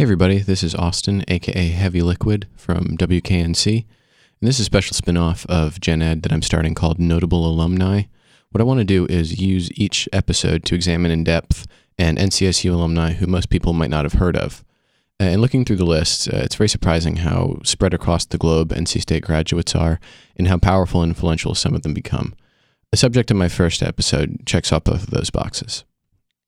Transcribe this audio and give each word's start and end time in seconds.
Hey, 0.00 0.04
everybody, 0.04 0.38
this 0.38 0.62
is 0.62 0.74
Austin, 0.74 1.26
aka 1.28 1.68
Heavy 1.68 2.00
Liquid 2.00 2.48
from 2.56 2.96
WKNC, 2.96 3.84
and 4.40 4.48
this 4.48 4.56
is 4.56 4.60
a 4.60 4.64
special 4.64 4.94
spin 4.94 5.18
off 5.18 5.44
of 5.44 5.78
Gen 5.78 6.00
Ed 6.00 6.22
that 6.22 6.32
I'm 6.32 6.40
starting 6.40 6.74
called 6.74 6.98
Notable 6.98 7.44
Alumni. 7.46 8.04
What 8.50 8.62
I 8.62 8.64
want 8.64 8.78
to 8.78 8.84
do 8.84 9.04
is 9.10 9.42
use 9.42 9.70
each 9.72 10.08
episode 10.10 10.64
to 10.64 10.74
examine 10.74 11.10
in 11.10 11.22
depth 11.22 11.66
an 11.98 12.16
NCSU 12.16 12.72
alumni 12.72 13.12
who 13.12 13.26
most 13.26 13.50
people 13.50 13.74
might 13.74 13.90
not 13.90 14.06
have 14.06 14.14
heard 14.14 14.38
of. 14.38 14.64
Uh, 15.20 15.24
and 15.24 15.42
looking 15.42 15.66
through 15.66 15.76
the 15.76 15.84
list, 15.84 16.32
uh, 16.32 16.38
it's 16.38 16.54
very 16.54 16.70
surprising 16.70 17.16
how 17.16 17.58
spread 17.62 17.92
across 17.92 18.24
the 18.24 18.38
globe 18.38 18.70
NC 18.70 19.02
State 19.02 19.24
graduates 19.24 19.74
are 19.74 20.00
and 20.34 20.48
how 20.48 20.56
powerful 20.56 21.02
and 21.02 21.10
influential 21.10 21.54
some 21.54 21.74
of 21.74 21.82
them 21.82 21.92
become. 21.92 22.34
The 22.90 22.96
subject 22.96 23.30
of 23.30 23.36
my 23.36 23.48
first 23.48 23.82
episode 23.82 24.46
checks 24.46 24.72
off 24.72 24.84
both 24.84 25.02
of 25.02 25.10
those 25.10 25.28
boxes. 25.28 25.84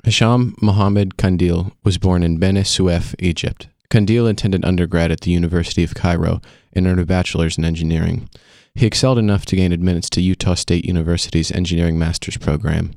Hisham 0.05 0.57
Mohammed 0.61 1.16
Kandil 1.16 1.71
was 1.84 1.96
born 1.96 2.25
in 2.25 2.39
Beni 2.39 2.62
Suef, 2.62 3.14
Egypt. 3.21 3.69
Kandil 3.89 4.29
attended 4.29 4.64
undergrad 4.64 5.12
at 5.12 5.21
the 5.21 5.30
University 5.30 5.84
of 5.84 5.95
Cairo 5.95 6.41
and 6.73 6.88
earned 6.88 6.98
a 6.98 7.06
bachelor's 7.06 7.56
in 7.56 7.65
engineering. 7.65 8.29
He 8.74 8.84
excelled 8.84 9.19
enough 9.19 9.46
to 9.46 9.57
gain 9.57 9.70
admittance 9.70 10.10
to 10.10 10.20
Utah 10.20 10.55
State 10.55 10.84
University's 10.84 11.52
engineering 11.52 12.01
master's 12.01 12.37
program. 12.37 12.95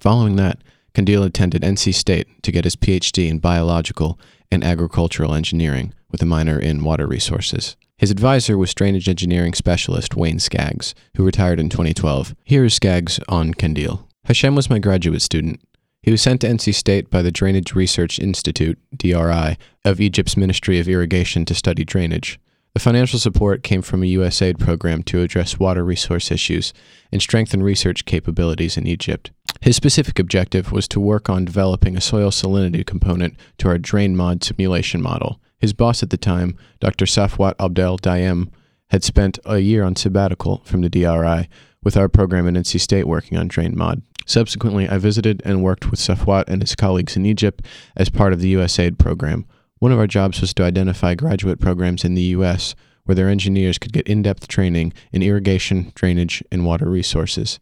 Following 0.00 0.34
that, 0.36 0.58
Kandil 0.92 1.24
attended 1.24 1.62
NC 1.62 1.94
State 1.94 2.26
to 2.42 2.50
get 2.50 2.64
his 2.64 2.74
PhD 2.74 3.28
in 3.28 3.38
biological 3.38 4.18
and 4.50 4.64
agricultural 4.64 5.34
engineering 5.34 5.94
with 6.10 6.20
a 6.20 6.26
minor 6.26 6.58
in 6.58 6.82
water 6.82 7.06
resources. 7.06 7.76
His 7.96 8.10
advisor 8.10 8.58
was 8.58 8.74
drainage 8.74 9.08
engineering 9.08 9.54
specialist 9.54 10.16
Wayne 10.16 10.40
Skaggs, 10.40 10.96
who 11.16 11.24
retired 11.24 11.60
in 11.60 11.68
2012. 11.68 12.34
Here 12.42 12.64
is 12.64 12.74
Skaggs 12.74 13.20
on 13.28 13.54
Kandil. 13.54 14.08
Hashem 14.24 14.56
was 14.56 14.68
my 14.68 14.80
graduate 14.80 15.22
student. 15.22 15.60
He 16.04 16.10
was 16.10 16.20
sent 16.20 16.42
to 16.42 16.46
NC 16.46 16.74
State 16.74 17.08
by 17.08 17.22
the 17.22 17.30
Drainage 17.30 17.74
Research 17.74 18.18
Institute, 18.18 18.78
DRI, 18.94 19.56
of 19.86 20.02
Egypt's 20.02 20.36
Ministry 20.36 20.78
of 20.78 20.86
Irrigation 20.86 21.46
to 21.46 21.54
study 21.54 21.82
drainage. 21.82 22.38
The 22.74 22.80
financial 22.80 23.18
support 23.18 23.62
came 23.62 23.80
from 23.80 24.02
a 24.02 24.12
USAID 24.12 24.58
program 24.58 25.02
to 25.04 25.22
address 25.22 25.58
water 25.58 25.82
resource 25.82 26.30
issues 26.30 26.74
and 27.10 27.22
strengthen 27.22 27.62
research 27.62 28.04
capabilities 28.04 28.76
in 28.76 28.86
Egypt. 28.86 29.30
His 29.62 29.76
specific 29.76 30.18
objective 30.18 30.72
was 30.72 30.86
to 30.88 31.00
work 31.00 31.30
on 31.30 31.46
developing 31.46 31.96
a 31.96 32.02
soil 32.02 32.28
salinity 32.28 32.84
component 32.84 33.34
to 33.56 33.68
our 33.68 33.78
DrainMod 33.78 34.44
simulation 34.44 35.00
model. 35.00 35.40
His 35.58 35.72
boss 35.72 36.02
at 36.02 36.10
the 36.10 36.18
time, 36.18 36.58
Dr. 36.80 37.06
Safwat 37.06 37.54
Abdel 37.58 37.96
Dayem, 37.96 38.50
had 38.88 39.04
spent 39.04 39.38
a 39.46 39.60
year 39.60 39.82
on 39.82 39.96
sabbatical 39.96 40.60
from 40.66 40.82
the 40.82 40.90
DRI 40.90 41.48
with 41.82 41.96
our 41.96 42.10
program 42.10 42.46
at 42.46 42.52
NC 42.62 42.78
State 42.78 43.08
working 43.08 43.38
on 43.38 43.48
DrainMod. 43.48 44.02
Subsequently, 44.26 44.88
I 44.88 44.98
visited 44.98 45.42
and 45.44 45.62
worked 45.62 45.90
with 45.90 46.00
Safwat 46.00 46.44
and 46.48 46.62
his 46.62 46.74
colleagues 46.74 47.16
in 47.16 47.26
Egypt 47.26 47.64
as 47.96 48.08
part 48.08 48.32
of 48.32 48.40
the 48.40 48.54
USAID 48.54 48.98
program. 48.98 49.44
One 49.78 49.92
of 49.92 49.98
our 49.98 50.06
jobs 50.06 50.40
was 50.40 50.54
to 50.54 50.64
identify 50.64 51.14
graduate 51.14 51.60
programs 51.60 52.04
in 52.04 52.14
the 52.14 52.22
U.S. 52.22 52.74
where 53.04 53.14
their 53.14 53.28
engineers 53.28 53.78
could 53.78 53.92
get 53.92 54.06
in 54.08 54.22
depth 54.22 54.48
training 54.48 54.92
in 55.12 55.22
irrigation, 55.22 55.92
drainage, 55.94 56.42
and 56.50 56.64
water 56.64 56.88
resources. 56.88 57.60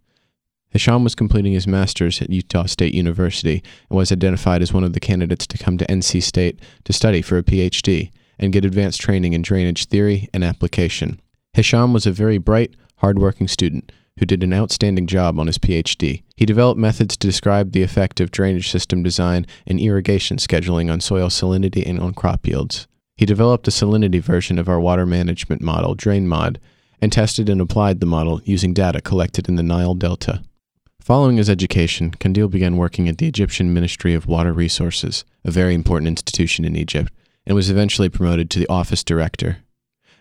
Hisham 0.71 1.05
was 1.05 1.15
completing 1.15 1.53
his 1.53 1.67
master's 1.67 2.23
at 2.23 2.31
Utah 2.31 2.67
State 2.67 2.95
University 2.95 3.63
and 3.91 3.97
was 3.99 4.13
identified 4.13 4.63
as 4.63 4.73
one 4.73 4.85
of 4.85 4.95
the 4.95 5.01
candidates 5.01 5.47
to 5.49 5.59
come 5.59 5.77
to 5.79 5.87
NC 5.87 6.23
State 6.23 6.61
to 6.85 6.93
study 6.93 7.21
for 7.21 7.37
a 7.37 7.43
PhD 7.43 8.11
and 8.39 8.53
get 8.53 8.65
advanced 8.65 9.01
training 9.01 9.35
in 9.35 9.43
drainage 9.43 9.87
theory 9.87 10.29
and 10.33 10.43
application. 10.43 11.21
Hisham 11.53 11.93
was 11.93 12.07
a 12.07 12.13
very 12.13 12.39
bright, 12.39 12.75
hardworking 12.97 13.49
student 13.49 13.93
who 14.19 14.27
did 14.27 14.43
an 14.43 14.53
outstanding 14.53 15.07
job 15.07 15.39
on 15.39 15.47
his 15.47 15.59
PhD. 15.59 16.23
He 16.37 16.47
developed 16.47 16.79
methods 16.79 17.17
to 17.17 17.27
describe 17.27 17.73
the 17.73 17.83
effect 17.83 18.21
of 18.21 18.31
drainage 18.31 18.71
system 18.71 19.03
design 19.03 19.47
and 19.67 19.81
irrigation 19.81 20.37
scheduling 20.37 20.93
on 20.93 21.01
soil 21.01 21.29
salinity 21.29 21.87
and 21.87 22.01
on 22.01 22.15
crop 22.15 22.47
yields. 22.47 22.87
He 23.17 23.27
developed 23.27 23.69
a 23.69 23.71
salinity 23.71 24.21
version 24.21 24.59
of 24.59 24.69
our 24.69 24.81
water 24.81 25.07
management 25.07 25.63
model, 25.63 25.95
DrainMod, 25.95 26.57
and 27.01 27.13
tested 27.13 27.49
and 27.49 27.61
applied 27.61 28.01
the 28.01 28.07
model 28.07 28.41
using 28.45 28.73
data 28.73 29.01
collected 29.01 29.49
in 29.49 29.57
the 29.57 29.63
Nile 29.63 29.95
Delta. 29.95 30.43
Following 31.01 31.37
his 31.37 31.51
education, 31.51 32.13
Kandil 32.13 32.49
began 32.49 32.77
working 32.77 33.09
at 33.09 33.19
the 33.19 33.27
Egyptian 33.27 33.75
Ministry 33.75 34.15
of 34.15 34.27
Water 34.27 34.53
Resources, 34.53 35.25
a 35.45 35.51
very 35.51 35.75
important 35.75 36.07
institution 36.07 36.65
in 36.65 36.77
Egypt, 36.77 37.13
and 37.45 37.57
was 37.57 37.71
eventually 37.71 38.09
promoted 38.09 38.51
to 38.51 38.61
the 38.61 38.69
office 38.69 39.03
director. 39.03 39.59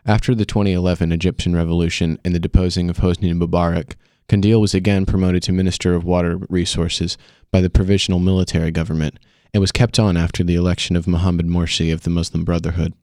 After 0.05 0.33
the 0.33 0.45
2011 0.45 1.11
Egyptian 1.11 1.55
revolution 1.55 2.17
and 2.25 2.33
the 2.33 2.39
deposing 2.39 2.89
of 2.89 2.97
Hosni 2.97 3.31
Mubarak, 3.33 3.93
Kandil 4.27 4.59
was 4.59 4.73
again 4.73 5.05
promoted 5.05 5.43
to 5.43 5.51
Minister 5.51 5.93
of 5.93 6.03
Water 6.03 6.39
Resources 6.49 7.19
by 7.51 7.61
the 7.61 7.69
Provisional 7.69 8.19
Military 8.19 8.71
Government 8.71 9.19
and 9.53 9.61
was 9.61 9.71
kept 9.71 9.99
on 9.99 10.17
after 10.17 10.43
the 10.43 10.55
election 10.55 10.95
of 10.95 11.07
Mohamed 11.07 11.45
Morsi 11.45 11.93
of 11.93 12.01
the 12.01 12.09
Muslim 12.09 12.43
Brotherhood. 12.43 12.93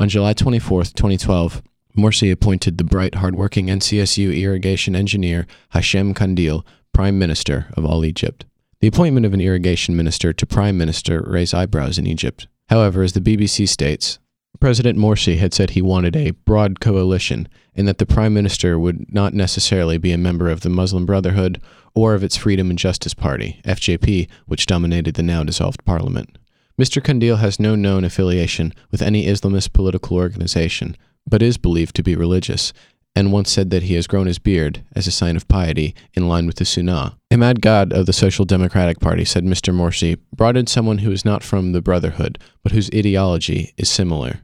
On 0.00 0.08
July 0.08 0.32
24, 0.32 0.84
2012, 0.84 1.62
Morsi 1.96 2.32
appointed 2.32 2.76
the 2.76 2.84
bright, 2.84 3.16
hardworking 3.16 3.66
NCSU 3.66 4.36
irrigation 4.36 4.96
engineer 4.96 5.46
Hashem 5.70 6.12
Kandil 6.12 6.64
Prime 6.92 7.20
Minister 7.20 7.66
of 7.74 7.84
all 7.84 8.04
Egypt. 8.04 8.46
The 8.80 8.88
appointment 8.88 9.26
of 9.26 9.34
an 9.34 9.40
irrigation 9.40 9.96
minister 9.96 10.32
to 10.32 10.46
Prime 10.46 10.76
Minister 10.76 11.22
raised 11.24 11.54
eyebrows 11.54 11.98
in 11.98 12.06
Egypt. 12.06 12.48
However, 12.68 13.02
as 13.02 13.12
the 13.12 13.20
BBC 13.20 13.68
states, 13.68 14.18
President 14.60 14.98
Morsi 14.98 15.38
had 15.38 15.54
said 15.54 15.70
he 15.70 15.82
wanted 15.82 16.16
a 16.16 16.32
broad 16.32 16.80
coalition 16.80 17.48
and 17.76 17.86
that 17.86 17.98
the 17.98 18.06
prime 18.06 18.34
minister 18.34 18.76
would 18.76 19.12
not 19.14 19.32
necessarily 19.32 19.98
be 19.98 20.10
a 20.10 20.18
member 20.18 20.50
of 20.50 20.62
the 20.62 20.68
Muslim 20.68 21.06
Brotherhood 21.06 21.62
or 21.94 22.14
of 22.14 22.24
its 22.24 22.36
Freedom 22.36 22.68
and 22.68 22.78
Justice 22.78 23.14
Party, 23.14 23.60
FJP, 23.64 24.28
which 24.46 24.66
dominated 24.66 25.14
the 25.14 25.22
now 25.22 25.44
dissolved 25.44 25.84
parliament. 25.84 26.38
Mr. 26.78 27.00
Kandil 27.00 27.38
has 27.38 27.60
no 27.60 27.76
known 27.76 28.04
affiliation 28.04 28.72
with 28.90 29.00
any 29.00 29.26
Islamist 29.26 29.72
political 29.72 30.16
organization, 30.16 30.96
but 31.26 31.42
is 31.42 31.56
believed 31.56 31.94
to 31.96 32.02
be 32.02 32.16
religious, 32.16 32.72
and 33.14 33.32
once 33.32 33.50
said 33.50 33.70
that 33.70 33.84
he 33.84 33.94
has 33.94 34.06
grown 34.06 34.26
his 34.26 34.38
beard 34.38 34.84
as 34.94 35.06
a 35.06 35.12
sign 35.12 35.36
of 35.36 35.48
piety 35.48 35.94
in 36.14 36.28
line 36.28 36.46
with 36.46 36.56
the 36.56 36.64
Sunnah. 36.64 37.16
Ahmad 37.32 37.60
Gad 37.60 37.92
of 37.92 38.06
the 38.06 38.12
Social 38.12 38.44
Democratic 38.44 39.00
Party 39.00 39.24
said 39.24 39.44
Mr. 39.44 39.74
Morsi 39.74 40.18
brought 40.32 40.56
in 40.56 40.66
someone 40.66 40.98
who 40.98 41.10
is 41.10 41.24
not 41.24 41.42
from 41.42 41.72
the 41.72 41.82
Brotherhood, 41.82 42.38
but 42.62 42.72
whose 42.72 42.90
ideology 42.94 43.72
is 43.76 43.88
similar. 43.88 44.40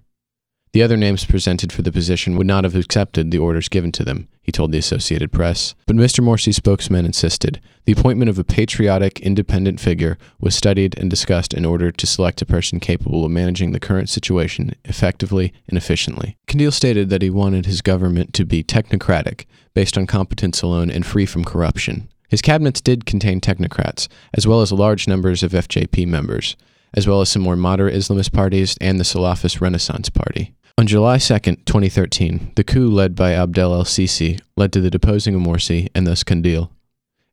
The 0.75 0.83
other 0.83 0.97
names 0.97 1.25
presented 1.25 1.73
for 1.73 1.83
the 1.83 1.93
position 1.93 2.35
would 2.35 2.49
not 2.49 2.65
have 2.65 2.75
accepted 2.75 3.31
the 3.31 3.39
orders 3.39 3.69
given 3.69 3.93
to 3.93 4.03
them, 4.03 4.27
he 4.43 4.51
told 4.51 4.73
the 4.73 4.79
Associated 4.79 5.31
Press. 5.31 5.77
But 5.87 5.95
Mr. 5.95 6.19
Morsi's 6.19 6.57
spokesman 6.57 7.07
insisted 7.07 7.61
the 7.85 7.93
appointment 7.93 8.29
of 8.29 8.41
a 8.41 8.45
patriotic, 8.45 9.21
independent 9.21 9.79
figure 9.79 10.19
was 10.41 10.57
studied 10.57 10.99
and 10.99 11.09
discussed 11.09 11.55
in 11.55 11.65
order 11.65 11.93
to 11.93 12.07
select 12.09 12.43
a 12.43 12.47
person 12.47 12.81
capable 12.81 13.25
of 13.25 13.31
managing 13.31 13.71
the 13.71 13.79
current 13.79 14.09
situation 14.09 14.75
effectively 14.85 15.53
and 15.69 15.79
efficiently. 15.79 16.37
Kandil 16.49 16.73
stated 16.73 17.09
that 17.09 17.23
he 17.23 17.31
wanted 17.31 17.67
his 17.67 17.81
government 17.81 18.35
to 18.35 18.45
be 18.45 18.65
technocratic, 18.65 19.45
based 19.75 19.97
on 19.97 20.09
competence 20.09 20.61
alone 20.61 20.91
and 20.91 21.07
free 21.07 21.25
from 21.25 21.45
corruption. 21.45 22.09
His 22.29 22.43
cabinets 22.43 22.81
did 22.81 23.07
contain 23.07 23.41
technocrats, 23.41 24.09
as 24.37 24.45
well 24.45 24.61
as 24.61 24.73
large 24.73 25.07
numbers 25.07 25.45
of 25.45 25.53
FJP 25.53 26.09
members, 26.09 26.57
as 26.95 27.07
well 27.07 27.21
as 27.21 27.29
some 27.29 27.43
more 27.43 27.55
moderate 27.55 27.95
Islamist 27.95 28.33
parties 28.33 28.77
and 28.81 28.99
the 28.99 29.05
Salafist 29.05 29.61
Renaissance 29.61 30.11
Party. 30.11 30.53
On 30.77 30.89
July 30.89 31.19
2, 31.19 31.39
2013, 31.39 32.53
the 32.57 32.65
coup 32.65 32.89
led 32.89 33.15
by 33.15 33.33
Abdel 33.33 33.73
el 33.73 33.85
Sisi 33.85 34.41
led 34.57 34.73
to 34.73 34.81
the 34.81 34.91
deposing 34.91 35.37
of 35.37 35.41
Morsi 35.41 35.89
and 35.95 36.05
thus 36.05 36.25
Kandil. 36.25 36.69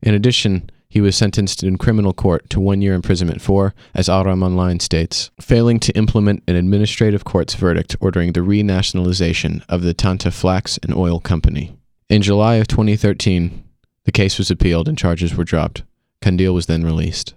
In 0.04 0.14
addition, 0.14 0.70
he 0.88 1.02
was 1.02 1.16
sentenced 1.16 1.64
in 1.64 1.80
criminal 1.80 2.14
court 2.14 2.48
to 2.52 2.60
one 2.60 2.84
year 2.84 2.94
imprisonment 2.94 3.42
for, 3.42 3.74
as 3.96 4.08
Ahram 4.08 4.44
Online 4.44 4.80
states, 4.80 5.32
failing 5.40 5.80
to 5.80 5.98
implement 5.98 6.44
an 6.48 6.56
administrative 6.56 7.24
court's 7.24 7.56
verdict 7.56 7.96
ordering 8.00 8.34
the 8.34 8.42
renationalization 8.42 9.64
of 9.68 9.82
the 9.82 9.96
Tanta 9.96 10.30
Flax 10.30 10.78
and 10.84 10.94
Oil 10.94 11.20
Company. 11.20 11.76
In 12.10 12.22
July 12.22 12.56
of 12.56 12.68
2013, 12.68 13.64
the 14.04 14.12
case 14.12 14.38
was 14.38 14.52
appealed 14.52 14.88
and 14.88 14.98
charges 14.98 15.36
were 15.36 15.44
dropped. 15.44 15.82
Kandil 16.22 16.54
was 16.54 16.68
then 16.68 16.84
released. 16.84 17.34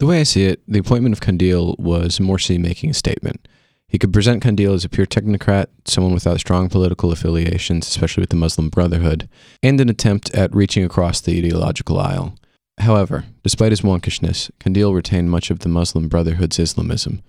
The 0.00 0.06
way 0.06 0.20
I 0.20 0.24
see 0.24 0.44
it, 0.44 0.60
the 0.68 0.80
appointment 0.80 1.14
of 1.14 1.20
Kandil 1.20 1.78
was 1.78 2.18
Morsi 2.18 2.58
making 2.58 2.90
a 2.90 2.94
statement. 2.94 3.48
He 3.90 3.98
could 3.98 4.12
present 4.12 4.40
Kandil 4.40 4.74
as 4.74 4.84
a 4.84 4.88
pure 4.88 5.06
technocrat, 5.06 5.66
someone 5.84 6.14
without 6.14 6.38
strong 6.38 6.68
political 6.68 7.10
affiliations, 7.10 7.88
especially 7.88 8.22
with 8.22 8.30
the 8.30 8.36
Muslim 8.36 8.68
Brotherhood, 8.68 9.28
and 9.64 9.80
an 9.80 9.88
attempt 9.88 10.32
at 10.32 10.54
reaching 10.54 10.84
across 10.84 11.20
the 11.20 11.36
ideological 11.36 11.98
aisle. 11.98 12.36
However, 12.78 13.24
despite 13.42 13.72
his 13.72 13.80
wonkishness, 13.80 14.48
Kandil 14.60 14.94
retained 14.94 15.32
much 15.32 15.50
of 15.50 15.58
the 15.58 15.68
Muslim 15.68 16.08
Brotherhood's 16.08 16.60
Islamism. 16.60 17.20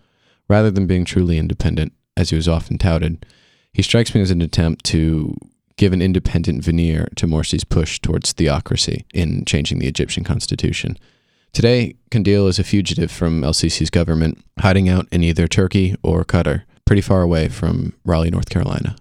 Rather 0.48 0.70
than 0.70 0.86
being 0.86 1.04
truly 1.04 1.40
independent, 1.40 1.94
as 2.16 2.30
he 2.30 2.36
was 2.36 2.48
often 2.48 2.78
touted, 2.78 3.26
he 3.74 3.82
strikes 3.82 4.14
me 4.14 4.22
as 4.22 4.30
an 4.30 4.42
attempt 4.42 4.86
to 4.86 5.36
give 5.78 5.94
an 5.94 6.02
independent 6.02 6.64
veneer 6.64 7.08
to 7.16 7.26
Morsi's 7.26 7.64
push 7.64 8.00
towards 8.00 8.34
theocracy 8.34 9.04
in 9.16 9.46
changing 9.46 9.80
the 9.80 9.88
Egyptian 9.88 10.24
constitution. 10.24 10.96
Today, 11.54 11.96
Kandil 12.10 12.48
is 12.48 12.60
a 12.60 12.64
fugitive 12.64 13.12
from 13.12 13.44
El 13.44 13.54
government, 13.92 14.42
hiding 14.60 14.88
out 14.88 15.08
in 15.12 15.22
either 15.22 15.50
Turkey 15.50 15.96
or 16.02 16.24
Qatar, 16.24 16.64
pretty 16.86 17.02
far 17.02 17.22
away 17.22 17.50
from 17.50 17.94
Raleigh, 18.06 18.32
North 18.32 18.50
Carolina. 18.50 18.96